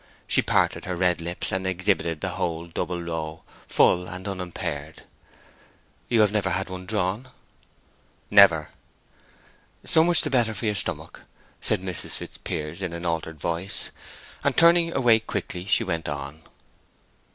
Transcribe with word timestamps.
She 0.25 0.41
parted 0.41 0.85
her 0.85 0.95
red 0.95 1.21
lips, 1.21 1.51
and 1.51 1.67
exhibited 1.67 2.21
the 2.21 2.29
whole 2.29 2.65
double 2.65 2.99
row, 3.03 3.43
full 3.67 4.07
up 4.09 4.15
and 4.15 4.27
unimpaired. 4.27 5.03
"You 6.09 6.21
have 6.21 6.31
never 6.31 6.49
had 6.49 6.69
one 6.69 6.87
drawn?" 6.87 7.27
"Never." 8.31 8.71
"So 9.83 10.03
much 10.03 10.21
the 10.23 10.31
better 10.31 10.55
for 10.55 10.65
your 10.65 10.73
stomach," 10.73 11.21
said 11.61 11.81
Mrs. 11.83 12.15
Fitzpiers, 12.17 12.81
in 12.81 12.93
an 12.93 13.05
altered 13.05 13.39
voice. 13.39 13.91
And 14.43 14.57
turning 14.57 14.91
away 14.91 15.19
quickly, 15.19 15.65
she 15.67 15.83
went 15.83 16.09
on. 16.09 16.41